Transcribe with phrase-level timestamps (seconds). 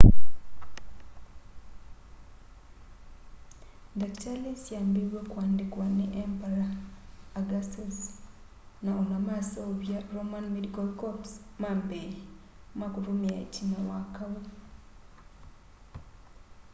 [3.95, 6.71] ndakitali syambiiw'e kuandikwa ni emperor
[7.39, 7.97] augustus
[8.83, 12.09] na ona maseuvya roman medical corps ma mbee
[12.77, 14.35] ma kutumia itina wa kau